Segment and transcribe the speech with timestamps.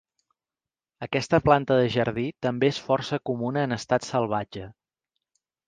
[1.05, 4.69] Aquesta planta de jardí també és força comuna en estat salvatge.